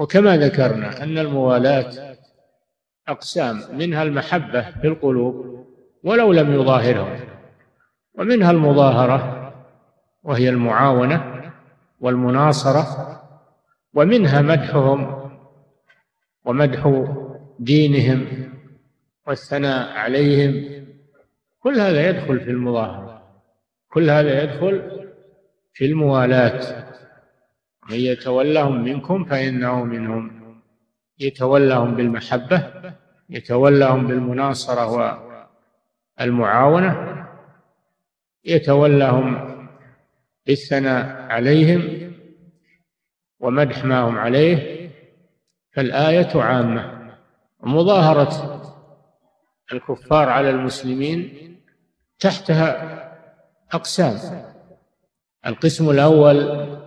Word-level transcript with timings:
وكما 0.00 0.36
ذكرنا 0.36 1.02
أن 1.02 1.18
الموالاة 1.18 2.16
أقسام 3.08 3.60
منها 3.72 4.02
المحبة 4.02 4.70
في 4.70 4.86
القلوب 4.86 5.66
ولو 6.04 6.32
لم 6.32 6.52
يظاهرهم 6.52 7.20
ومنها 8.14 8.50
المظاهرة 8.50 9.52
وهي 10.22 10.48
المعاونة 10.48 11.42
والمناصرة 12.00 12.86
ومنها 13.94 14.42
مدحهم 14.42 15.30
ومدح 16.44 17.04
دينهم 17.58 18.26
والثناء 19.26 19.92
عليهم 19.92 20.84
كل 21.60 21.80
هذا 21.80 22.08
يدخل 22.08 22.40
في 22.40 22.50
المظاهرة 22.50 23.22
كل 23.90 24.10
هذا 24.10 24.42
يدخل 24.42 25.06
في 25.72 25.84
الموالاة 25.84 26.86
من 27.90 27.96
يتولهم 27.96 28.84
منكم 28.84 29.24
فإنه 29.24 29.84
منهم. 29.84 30.40
يتولهم 31.18 31.94
بالمحبة 31.94 32.72
يتولهم 33.30 34.06
بالمناصرة 34.06 34.86
والمعاونة 36.20 37.26
يتولهم 38.44 39.56
بالثناء 40.46 41.32
عليهم 41.32 42.12
ومدح 43.40 43.84
ما 43.84 44.00
هم 44.00 44.18
عليه 44.18 44.90
فالآية 45.72 46.42
عامة. 46.42 47.10
مظاهرة 47.60 48.60
الكفار 49.72 50.28
على 50.28 50.50
المسلمين 50.50 51.56
تحتها 52.18 53.00
أقسام. 53.72 54.44
القسم 55.46 55.90
الأول 55.90 56.79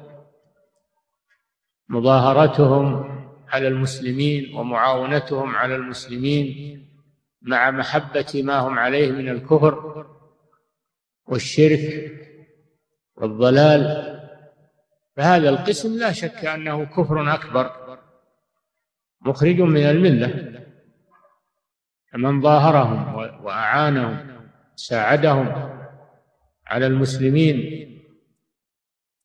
مظاهرتهم 1.89 3.13
على 3.49 3.67
المسلمين 3.67 4.55
ومعاونتهم 4.55 5.55
على 5.55 5.75
المسلمين 5.75 6.79
مع 7.41 7.71
محبة 7.71 8.41
ما 8.43 8.59
هم 8.59 8.79
عليه 8.79 9.11
من 9.11 9.29
الكفر 9.29 10.05
والشرك 11.25 12.11
والضلال. 13.15 14.13
فهذا 15.15 15.49
القسم 15.49 15.99
لا 15.99 16.11
شك 16.11 16.45
أنه 16.45 16.83
كفر 16.85 17.33
أكبر 17.33 17.99
مخرج 19.21 19.61
من 19.61 19.83
الملة. 19.83 20.53
فمن 22.13 22.41
ظاهرهم 22.41 23.15
وأعانهم 23.45 24.49
ساعدهم 24.75 25.73
على 26.67 26.87
المسلمين 26.87 27.83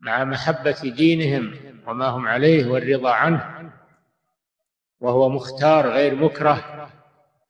مع 0.01 0.25
محبة 0.25 0.77
دينهم 0.97 1.68
وما 1.89 2.07
هم 2.07 2.27
عليه 2.27 2.67
والرضا 2.67 3.13
عنه 3.13 3.73
وهو 5.01 5.29
مختار 5.29 5.89
غير 5.89 6.15
مكره 6.15 6.89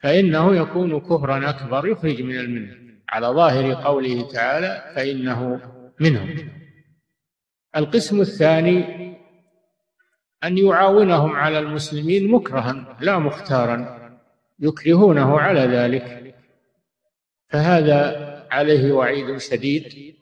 فإنه 0.01 0.57
يكون 0.57 1.01
كفرا 1.01 1.51
أكبر 1.51 1.89
يخرج 1.89 2.23
من 2.23 2.39
الملة 2.39 2.79
على 3.09 3.27
ظاهر 3.27 3.75
قوله 3.75 4.29
تعالى 4.29 4.93
فإنه 4.97 5.61
منهم. 6.01 6.51
القسم 7.77 8.21
الثاني 8.21 9.09
أن 10.45 10.59
يعاونهم 10.59 11.37
على 11.37 11.59
المسلمين 11.59 12.31
مكرها 12.31 12.97
لا 13.01 13.19
مختارا 13.19 13.99
يكرهونه 14.59 15.41
على 15.41 15.61
ذلك. 15.61 16.35
فهذا 17.49 18.29
عليه 18.51 18.93
وعيد 18.93 19.37
شديد 19.37 20.17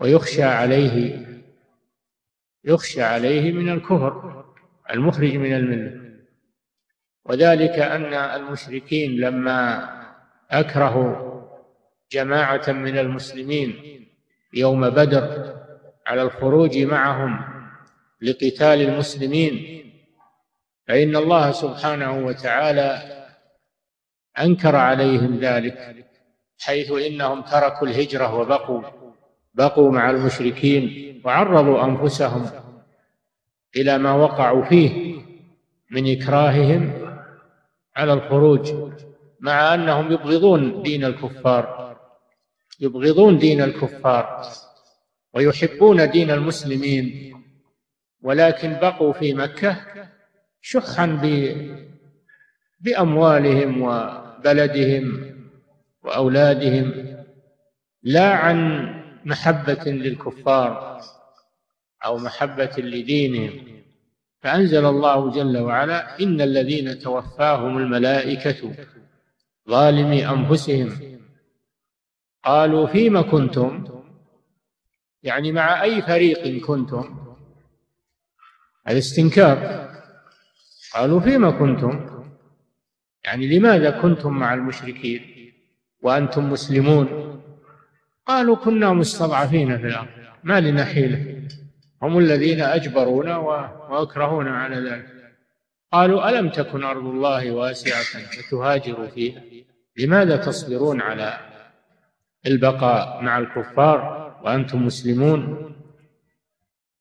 ويخشى 0.00 0.42
عليه 0.42 1.31
يخشى 2.64 3.02
عليه 3.02 3.52
من 3.52 3.68
الكفر 3.68 4.44
المخرج 4.90 5.36
من 5.36 5.52
الملة. 5.52 6.02
وذلك 7.24 7.78
أن 7.78 8.14
المشركين 8.14 9.16
لما 9.20 9.88
أكرهوا 10.50 11.42
جماعة 12.12 12.62
من 12.68 12.98
المسلمين 12.98 14.02
يوم 14.54 14.90
بدر 14.90 15.56
على 16.06 16.22
الخروج 16.22 16.78
معهم 16.78 17.44
لقتال 18.20 18.80
المسلمين 18.80 19.82
فإن 20.88 21.16
الله 21.16 21.52
سبحانه 21.52 22.26
وتعالى 22.26 23.02
أنكر 24.38 24.76
عليهم 24.76 25.38
ذلك 25.38 26.06
حيث 26.60 26.92
إنهم 26.92 27.42
تركوا 27.42 27.86
الهجرة 27.86 28.34
وبقوا. 28.34 29.01
بقوا 29.54 29.92
مع 29.92 30.10
المشركين 30.10 31.12
وعرضوا 31.24 31.84
أنفسهم 31.84 32.50
إلى 33.76 33.98
ما 33.98 34.12
وقعوا 34.12 34.64
فيه 34.64 35.22
من 35.90 36.12
إكراههم 36.12 36.92
على 37.96 38.12
الخروج 38.12 38.72
مع 39.40 39.74
أنهم 39.74 40.12
يبغضون 40.12 40.82
دين 40.82 41.04
الكفار 41.04 41.96
يبغضون 42.80 43.38
دين 43.38 43.62
الكفار 43.62 44.42
ويحبون 45.34 46.10
دين 46.10 46.30
المسلمين 46.30 47.32
ولكن 48.22 48.72
بقوا 48.72 49.12
في 49.12 49.34
مكة 49.34 49.76
شحا 50.60 51.06
بأموالهم 52.80 53.82
وبلدهم 53.82 55.32
وأولادهم 56.02 57.16
لا 58.02 58.34
عن 58.34 58.88
محبة 59.24 59.84
للكفار 59.86 61.00
أو 62.04 62.18
محبة 62.18 62.72
لدينهم. 62.78 63.82
فأنزل 64.40 64.86
الله 64.86 65.30
جل 65.30 65.58
وعلا 65.58 66.20
إن 66.20 66.40
الذين 66.40 66.98
توفاهم 66.98 67.78
الملائكة 67.78 68.74
ظالمي 69.68 70.28
أنفسهم. 70.28 71.18
قالوا 72.44 72.86
فيم 72.86 73.30
كنتم؟ 73.30 73.84
يعني 75.22 75.52
مع 75.52 75.82
أي 75.82 76.02
فريق 76.02 76.66
كنتم؟ 76.66 77.34
الاستنكار. 78.88 79.88
قالوا 80.94 81.20
فيم 81.20 81.58
كنتم؟ 81.58 82.24
يعني 83.24 83.58
لماذا 83.58 83.90
كنتم 83.90 84.32
مع 84.32 84.54
المشركين 84.54 85.52
وأنتم 86.02 86.50
مسلمون؟ 86.50 87.31
قالوا 88.26 88.56
كنا 88.56 88.92
مستضعفين 88.92 89.78
في 89.78 89.86
الأرض. 89.86 90.08
ما 90.42 90.60
لنا 90.60 90.84
حيلة. 90.84 91.48
هم 92.02 92.18
الذين 92.18 92.60
أجبرونا 92.60 93.36
وأكرهونا 93.36 94.58
على 94.58 94.76
ذلك. 94.90 95.06
قالوا 95.92 96.28
ألم 96.28 96.48
تكن 96.48 96.84
أرض 96.84 97.06
الله 97.06 97.50
واسعة 97.50 98.02
فتهاجروا 98.26 99.06
فيها؟ 99.06 99.42
لماذا 99.96 100.36
تصبرون 100.36 101.00
على 101.00 101.38
البقاء 102.46 103.22
مع 103.22 103.38
الكفار 103.38 104.32
وأنتم 104.44 104.86
مسلمون؟ 104.86 105.72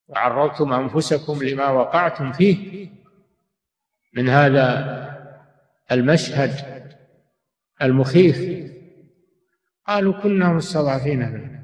وعرضتم 0.08 0.74
أنفسكم 0.74 1.44
لما 1.44 1.70
وقعتم 1.70 2.32
فيه؟ 2.32 2.90
من 4.14 4.30
هذا 4.30 5.02
المشهد 5.92 6.52
المخيف 7.82 8.71
قالوا 9.88 10.14
كنا 10.14 10.54
مستضعفين 10.54 11.30
في 11.30 11.36
الأرض 11.36 11.62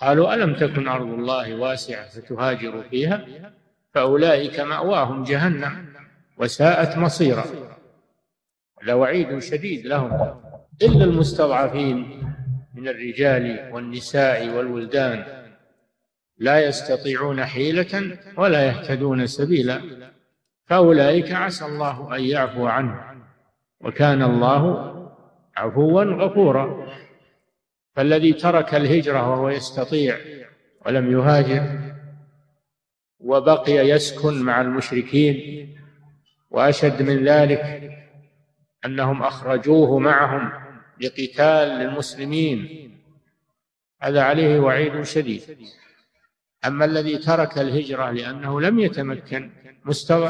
قالوا 0.00 0.34
ألم 0.34 0.54
تكن 0.54 0.88
أرض 0.88 1.06
الله 1.06 1.54
واسعة 1.54 2.08
فتهاجروا 2.08 2.82
فيها؟ 2.82 3.26
فأولئك 3.94 4.60
مأواهم 4.60 5.22
جهنم 5.22 5.86
وساءت 6.38 6.98
مصيرا. 6.98 7.44
لوعيد 8.82 9.38
شديد 9.38 9.86
لهم. 9.86 10.12
إلا 10.82 11.04
المستضعفين 11.04 12.22
من 12.74 12.88
الرجال 12.88 13.70
والنساء 13.72 14.48
والولدان 14.48 15.24
لا 16.38 16.66
يستطيعون 16.66 17.44
حيلة 17.44 18.18
ولا 18.36 18.66
يهتدون 18.66 19.26
سبيلا. 19.26 19.82
فأولئك 20.66 21.32
عسى 21.32 21.64
الله 21.64 22.16
أن 22.16 22.20
يعفو 22.20 22.66
عنهم 22.66 23.22
وكان 23.80 24.22
الله 24.22 24.92
عفوا 25.56 26.04
غفورا. 26.04 26.86
فالذي 27.96 28.32
ترك 28.32 28.74
الهجرة 28.74 29.30
وهو 29.30 29.48
يستطيع 29.48 30.18
ولم 30.86 31.12
يهاجر 31.12 31.62
وبقي 33.20 33.72
يسكن 33.72 34.42
مع 34.42 34.60
المشركين 34.60 35.76
وأشد 36.50 37.02
من 37.02 37.24
ذلك 37.24 37.90
أنهم 38.84 39.22
أخرجوه 39.22 39.98
معهم 39.98 40.52
لقتال 41.00 41.68
المسلمين. 41.68 42.90
هذا 44.02 44.22
عليه 44.22 44.58
وعيد 44.58 45.02
شديد. 45.02 45.42
أما 46.66 46.84
الذي 46.84 47.18
ترك 47.18 47.58
الهجرة 47.58 48.10
لأنه 48.10 48.60
لم 48.60 48.78
يتمكن 48.78 49.50
مستوى 49.84 50.28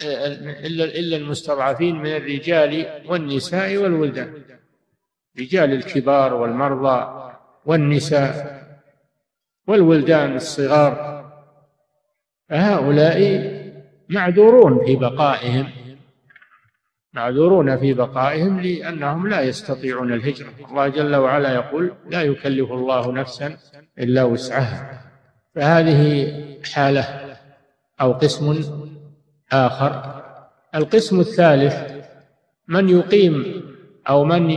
إلا 0.00 0.84
إلا 0.84 1.16
المستضعفين 1.16 1.96
من 1.96 2.16
الرجال 2.16 3.02
والنساء 3.06 3.76
والولدان. 3.76 4.57
رجال 5.40 5.72
الكبار 5.72 6.34
والمرضى 6.34 7.30
والنساء 7.66 8.58
والولدان 9.66 10.36
الصغار 10.36 11.18
فهؤلاء 12.48 13.48
معذورون 14.08 14.86
في 14.86 14.96
بقائهم 14.96 15.70
معذورون 17.12 17.76
في 17.76 17.94
بقائهم 17.94 18.60
لأنهم 18.60 19.28
لا 19.28 19.40
يستطيعون 19.40 20.12
الهجرة. 20.12 20.48
الله 20.70 20.88
جل 20.88 21.16
وعلا 21.16 21.54
يقول 21.54 21.92
لا 22.10 22.22
يكلف 22.22 22.72
الله 22.72 23.12
نفسا 23.12 23.56
إلا 23.98 24.24
وسعها. 24.24 25.00
فهذه 25.54 26.32
حالة 26.72 27.36
أو 28.00 28.12
قسم 28.12 28.60
آخر. 29.52 30.22
القسم 30.74 31.20
الثالث 31.20 31.76
من 32.68 32.88
يقيم 32.88 33.62
أو 34.08 34.24
من 34.24 34.50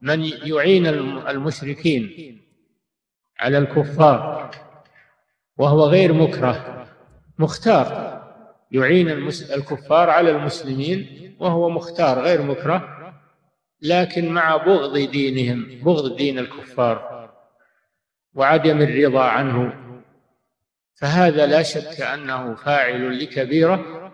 من 0.00 0.24
يعين 0.24 0.86
المشركين 1.28 2.36
على 3.40 3.58
الكفار 3.58 4.50
وهو 5.56 5.84
غير 5.84 6.12
مكره 6.12 6.86
مختار. 7.38 8.10
يعين 8.72 9.08
الكفار 9.54 10.10
على 10.10 10.30
المسلمين 10.30 11.36
وهو 11.40 11.70
مختار 11.70 12.20
غير 12.20 12.42
مكره 12.42 12.96
لكن 13.82 14.28
مع 14.28 14.56
بغض 14.56 14.98
دينهم 14.98 15.80
بغض 15.84 16.16
دين 16.16 16.38
الكفار 16.38 17.30
وعدم 18.34 18.82
الرضا 18.82 19.22
عنه. 19.22 19.74
فهذا 20.94 21.46
لا 21.46 21.62
شك 21.62 22.00
أنه 22.00 22.54
فاعل 22.54 23.18
لكبيرة 23.22 24.10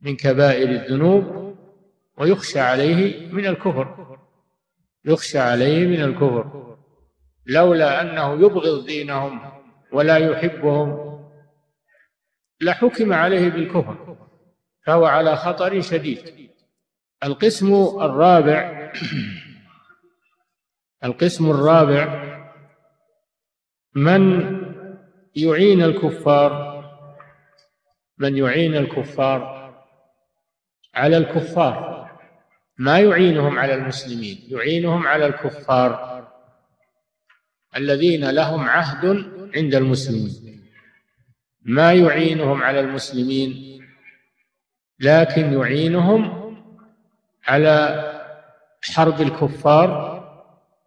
من 0.00 0.16
كبائر 0.16 0.70
الذنوب 0.70 1.54
ويخشى 2.16 2.60
عليه 2.60 3.26
من 3.32 3.46
الكفر. 3.46 4.18
يخشى 5.04 5.38
عليه 5.38 5.86
من 5.86 6.02
الكفر. 6.02 6.76
لولا 7.46 8.00
أنه 8.02 8.46
يبغض 8.46 8.86
دينهم 8.86 9.40
ولا 9.92 10.16
يحبهم 10.16 11.08
لحكم 12.60 13.12
عليه 13.12 13.48
بالكفر 13.48 14.16
فهو 14.86 15.04
على 15.04 15.36
خطر 15.36 15.80
شديد. 15.80 16.50
القسم 17.24 17.74
الرابع 18.00 18.92
القسم 21.04 21.50
الرابع 21.50 22.28
من 23.94 24.22
يعين 25.36 25.82
الكفار 25.82 26.68
من 28.18 28.36
يعين 28.36 28.76
الكفار 28.76 29.58
على 30.94 31.16
الكفار. 31.16 31.97
ما 32.78 32.98
يعينهم 32.98 33.58
على 33.58 33.74
المسلمين 33.74 34.38
يعينهم 34.48 35.06
على 35.06 35.26
الكفار 35.26 36.08
الذين 37.76 38.30
لهم 38.30 38.68
عهد 38.68 39.06
عند 39.56 39.74
المسلمين. 39.74 40.62
ما 41.62 41.92
يعينهم 41.92 42.62
على 42.62 42.80
المسلمين 42.80 43.80
لكن 45.00 45.52
يعينهم 45.52 46.54
على 47.46 48.04
حرب 48.82 49.20
الكفار 49.20 50.18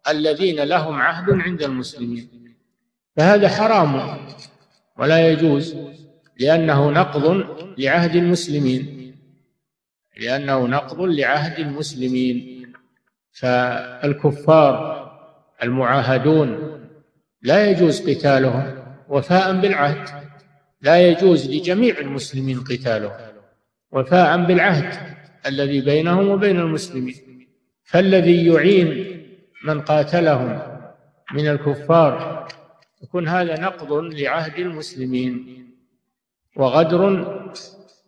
الذين 0.08 0.60
لهم 0.60 1.00
عهد 1.00 1.30
عند 1.30 1.62
المسلمين. 1.62 2.54
فهذا 3.16 3.48
حرام 3.48 4.18
ولا 4.98 5.28
يجوز 5.30 5.76
لأنه 6.40 6.90
نقض 6.90 7.46
لعهد 7.78 8.16
المسلمين. 8.16 9.01
لأنه 10.20 10.66
نقض 10.66 11.00
لعهد 11.00 11.58
المسلمين. 11.58 12.62
فالكفار 13.32 15.02
المعاهدون 15.62 16.78
لا 17.42 17.70
يجوز 17.70 18.10
قتالهم 18.10 18.84
وفاء 19.08 19.60
بالعهد 19.60 20.08
لا 20.80 21.08
يجوز 21.08 21.50
لجميع 21.50 21.98
المسلمين 21.98 22.60
قتالهم 22.60 23.32
وفاء 23.92 24.44
بالعهد 24.44 25.16
الذي 25.46 25.80
بينهم 25.80 26.28
وبين 26.28 26.60
المسلمين. 26.60 27.48
فالذي 27.84 28.46
يعين 28.46 28.88
من 29.64 29.80
قاتلهم 29.80 30.62
من 31.32 31.48
الكفار 31.48 32.48
يكون 33.02 33.28
هذا 33.28 33.60
نقض 33.60 33.92
لعهد 33.92 34.58
المسلمين 34.58 35.66
وغدر 36.56 37.02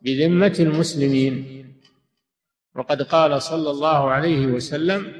بذمة 0.03 0.56
المسلمين. 0.61 1.63
وقد 2.75 3.03
قال 3.03 3.43
صلى 3.43 3.71
الله 3.71 4.11
عليه 4.11 4.47
وسلم 4.47 5.12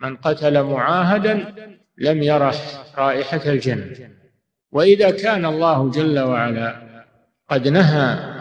من 0.00 0.16
قتل 0.16 0.62
معاهدا 0.62 1.54
لم 1.98 2.22
يرح 2.22 2.84
رائحة 2.98 3.40
الجنة. 3.46 4.10
وإذا 4.72 5.10
كان 5.10 5.44
الله 5.46 5.90
جل 5.90 6.18
وعلا 6.18 7.04
قد 7.48 7.68
نهى 7.68 8.34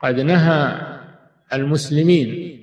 قد 0.00 0.20
نهى 0.20 0.80
المسلمين 1.52 2.58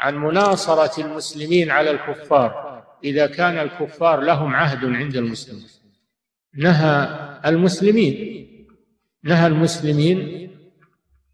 عن 0.00 0.16
مناصرة 0.16 1.04
المسلمين 1.04 1.70
على 1.70 1.90
الكفار 1.90 2.82
إذا 3.04 3.26
كان 3.26 3.58
الكفار 3.58 4.20
لهم 4.20 4.54
عهد 4.54 4.84
عند 4.84 5.16
المسلمين 5.16 5.68
نهى 6.54 7.08
المسلمين 7.46 8.46
نهى 9.22 9.46
المسلمين 9.46 10.50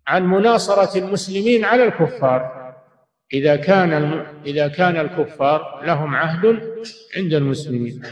عن 0.07 0.27
مناصرة 0.27 0.99
المسلمين 0.99 1.65
على 1.65 1.85
الكفار. 1.85 2.64
إذا 3.33 3.57
كان 3.57 3.93
إذا 4.47 4.69
كان 4.69 4.97
الكفار 4.97 5.83
لهم 5.85 6.15
عهد 6.15 6.47
عند 7.17 7.35
المسلمين. 7.35 8.03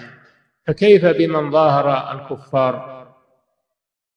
فكيف 0.67 1.05
بمن 1.05 1.51
ظاهر 1.51 2.13
الكفار 2.13 2.93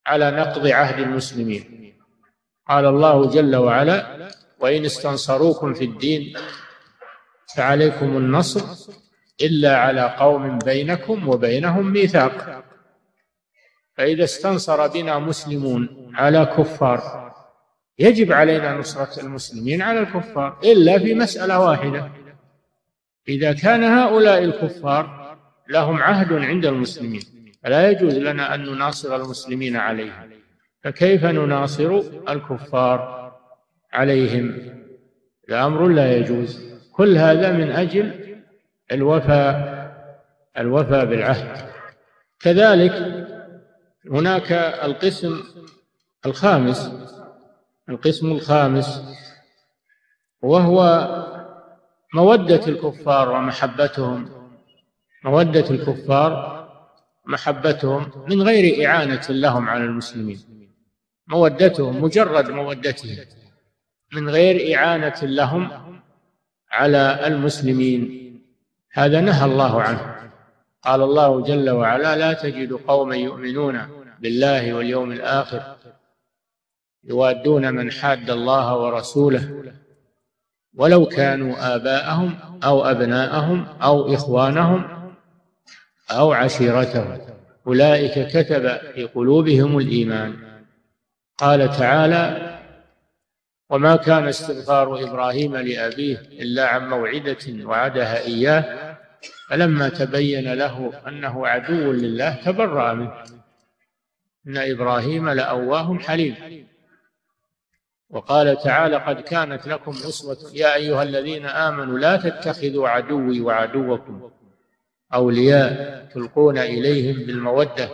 على 0.07 0.31
نقض 0.31 0.67
عهد 0.67 0.99
المسلمين؟ 0.99 1.95
قال 2.67 2.85
الله 2.85 3.29
جل 3.29 3.55
وعلا 3.55 4.29
وإن 4.59 4.85
استنصروكم 4.85 5.73
في 5.73 5.83
الدين 5.83 6.37
فعليكم 7.55 8.17
النصر 8.17 8.91
إلا 9.41 9.77
على 9.77 10.15
قوم 10.19 10.57
بينكم 10.57 11.29
وبينهم 11.29 11.91
ميثاق. 11.91 12.63
فإذا 13.97 14.23
استنصر 14.23 14.87
بنا 14.87 15.19
مسلمون 15.19 16.11
على 16.15 16.45
كفار 16.45 17.24
يجب 17.99 18.31
علينا 18.31 18.77
نصرة 18.77 19.23
المسلمين 19.23 19.81
على 19.81 19.99
الكفار 19.99 20.59
إلا 20.63 20.99
في 20.99 21.15
مسألة 21.15 21.59
واحدة. 21.59 22.11
إذا 23.27 23.53
كان 23.53 23.83
هؤلاء 23.83 24.43
الكفار 24.43 25.37
لهم 25.69 26.03
عهد 26.03 26.33
عند 26.33 26.65
المسلمين 26.65 27.21
فلا 27.63 27.91
يجوز 27.91 28.17
لنا 28.17 28.55
أن 28.55 28.65
نناصر 28.65 29.15
المسلمين 29.15 29.75
عليهم. 29.75 30.29
فكيف 30.83 31.25
نناصر 31.25 32.01
الكفار 32.29 33.31
عليهم؟ 33.93 34.57
الأمر 35.49 35.87
لا 35.87 36.17
يجوز. 36.17 36.65
كل 36.93 37.17
هذا 37.17 37.51
من 37.51 37.71
أجل 37.71 38.35
الوفاء 38.91 39.75
الوفاء 40.57 41.05
بالعهد. 41.05 41.69
كذلك 42.39 43.25
هناك 44.11 44.51
القسم 44.83 45.43
الخامس 46.25 46.91
القسم 47.89 48.31
الخامس 48.31 49.01
وهو 50.41 50.81
مودة 52.13 52.67
الكفار 52.67 53.31
ومحبتهم. 53.31 54.29
مودة 55.23 55.69
الكفار 55.69 56.55
محبتهم 57.25 58.11
من 58.29 58.41
غير 58.41 58.87
إعانة 58.87 59.25
لهم 59.29 59.69
على 59.69 59.83
المسلمين. 59.83 60.39
مودتهم 61.27 62.03
مجرد 62.03 62.49
مودتهم 62.49 63.17
من 64.13 64.29
غير 64.29 64.75
إعانة 64.75 65.19
لهم 65.23 65.71
على 66.71 67.27
المسلمين. 67.27 68.21
هذا 68.91 69.21
نهى 69.21 69.45
الله 69.45 69.81
عنه. 69.81 70.15
قال 70.81 71.01
الله 71.01 71.41
جل 71.41 71.69
وعلا 71.69 72.15
لا 72.15 72.33
تجد 72.33 72.73
قوما 72.73 73.15
يؤمنون 73.15 73.87
بالله 74.19 74.73
واليوم 74.73 75.11
الآخر 75.11 75.74
يوادون 77.05 77.73
من 77.73 77.91
حاد 77.91 78.29
الله 78.29 78.77
ورسوله 78.77 79.63
ولو 80.75 81.05
كانوا 81.05 81.75
آباءهم 81.75 82.37
أو 82.63 82.85
أبناءهم 82.85 83.67
أو 83.81 84.13
إخوانهم 84.13 85.11
أو 86.11 86.33
عشيرتهم. 86.33 87.17
أولئك 87.67 88.27
كتب 88.27 88.77
في 88.95 89.03
قلوبهم 89.03 89.77
الإيمان. 89.77 90.35
قال 91.37 91.69
تعالى 91.69 92.51
وما 93.69 93.95
كان 93.95 94.27
استغفار 94.27 95.03
إبراهيم 95.03 95.55
لأبيه 95.55 96.17
إلا 96.17 96.67
عن 96.67 96.89
موعدة 96.89 97.65
وعدها 97.65 98.19
إياه 98.19 98.97
فلما 99.49 99.89
تبين 99.89 100.53
له 100.53 100.93
أنه 101.07 101.47
عدو 101.47 101.91
لله 101.91 102.35
تبرأ 102.45 102.93
منه. 102.93 103.13
إن 104.47 104.57
إبراهيم 104.57 105.29
لاواه 105.29 105.97
حليم. 105.99 106.35
وقال 108.09 108.57
تعالى 108.63 108.97
قد 108.97 109.21
كانت 109.21 109.67
لكم 109.67 109.91
أسوة 109.91 110.37
يا 110.53 110.75
أيها 110.75 111.03
الذين 111.03 111.45
آمنوا 111.45 111.99
لا 111.99 112.17
تتخذوا 112.17 112.89
عدوي 112.89 113.41
وعدوكم 113.41 114.31
أولياء 115.13 116.05
تلقون 116.13 116.57
إليهم 116.57 117.25
بالمودة. 117.25 117.89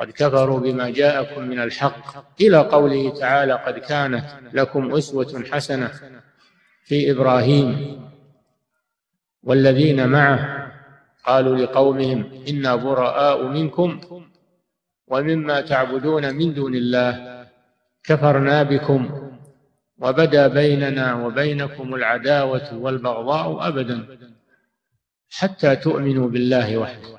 قد 0.00 0.10
كفروا 0.10 0.60
بما 0.60 0.90
جاءكم 0.90 1.42
من 1.42 1.62
الحق. 1.62 2.24
إلى 2.40 2.58
قوله 2.58 3.10
تعالى 3.10 3.52
قد 3.52 3.78
كانت 3.78 4.24
لكم 4.52 4.94
أسوة 4.94 5.44
حسنة 5.52 5.90
في 6.84 7.10
إبراهيم 7.10 8.00
والذين 9.42 10.08
معه. 10.08 10.72
قالوا 11.24 11.56
لقومهم 11.56 12.44
إنا 12.48 12.76
براء 12.76 13.46
منكم 13.46 14.00
ومما 15.06 15.60
تعبدون 15.60 16.34
من 16.34 16.54
دون 16.54 16.74
الله. 16.74 17.33
كفرنا 18.04 18.62
بكم 18.62 19.30
وبدا 19.98 20.48
بيننا 20.48 21.14
وبينكم 21.26 21.94
العداوة 21.94 22.74
والبغضاء 22.74 23.68
أبدا 23.68 24.18
حتى 25.30 25.76
تؤمنوا 25.76 26.28
بالله 26.28 26.78
وحده. 26.78 27.18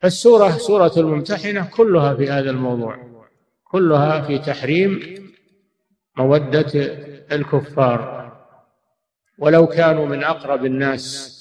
فالسورة 0.00 0.50
سورة 0.50 0.92
الممتحنة 0.96 1.70
كلها 1.76 2.14
في 2.14 2.30
هذا 2.30 2.50
الموضوع 2.50 2.98
كلها 3.64 4.20
في 4.20 4.38
تحريم 4.38 5.00
مودة 6.16 6.72
الكفار. 7.32 8.24
ولو 9.38 9.66
كانوا 9.66 10.06
من 10.06 10.24
أقرب 10.24 10.64
الناس 10.64 11.34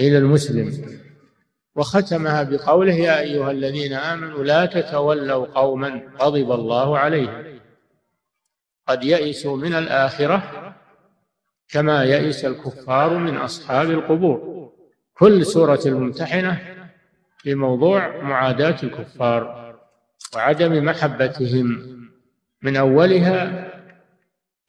إلى 0.00 0.18
المسلم 0.18 0.98
وختمها 1.76 2.42
بقوله 2.42 2.94
يا 2.94 3.20
أيها 3.20 3.50
الذين 3.50 3.92
آمنوا 3.92 4.44
لا 4.44 4.66
تتولوا 4.66 5.46
قوما 5.46 6.02
غضب 6.20 6.52
الله 6.52 6.98
عليهم. 6.98 7.44
قد 8.88 9.04
يئسوا 9.04 9.56
من 9.56 9.74
الآخرة 9.74 10.42
كما 11.68 12.04
يئس 12.04 12.44
الكفار 12.44 13.18
من 13.18 13.36
أصحاب 13.36 13.90
القبور. 13.90 14.70
كل 15.14 15.46
سورة 15.46 15.80
الممتحنة 15.86 16.58
في 17.38 17.54
موضوع 17.54 18.22
معاداة 18.22 18.76
الكفار 18.82 19.74
وعدم 20.34 20.84
محبتهم 20.84 21.96
من 22.62 22.76
أولها 22.76 23.66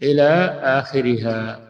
إلى 0.03 0.29
آخرها. 0.63 1.66